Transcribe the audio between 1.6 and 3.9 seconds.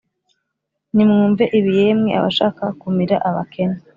yemwe abashaka kumira abakene